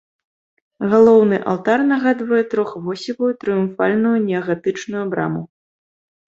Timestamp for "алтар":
1.51-1.83